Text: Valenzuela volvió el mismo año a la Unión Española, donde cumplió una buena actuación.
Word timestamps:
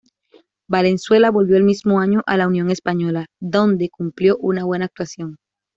Valenzuela 0.67 1.29
volvió 1.29 1.57
el 1.57 1.63
mismo 1.63 1.99
año 1.99 2.23
a 2.25 2.35
la 2.35 2.47
Unión 2.47 2.71
Española, 2.71 3.27
donde 3.39 3.91
cumplió 3.91 4.35
una 4.39 4.63
buena 4.63 4.85
actuación. 4.85 5.37